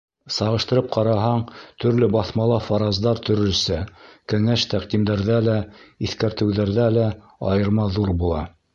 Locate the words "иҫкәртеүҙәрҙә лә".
6.09-7.09